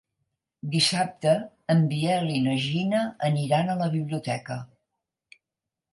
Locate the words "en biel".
1.75-2.33